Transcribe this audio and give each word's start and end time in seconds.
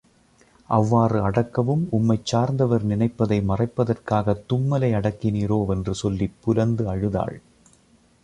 அவ்வாறு 0.69 1.21
அடக்கவும் 1.21 1.87
உம்மைச் 1.91 2.25
சார்ந்தவர் 2.25 2.83
நினைப்பதை 2.83 3.39
மறைப்பதற்காகத் 3.41 4.43
தும்மலை 4.49 4.89
அடக்கினீரோ 4.93 5.65
வென்று 5.65 5.95
சொல்லிப் 5.95 6.37
புலந்து 6.39 6.89
அழுதாள். 6.89 7.37